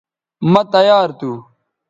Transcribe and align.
مہ 0.51 0.61
تیار 0.71 1.09
تھو 1.19 1.31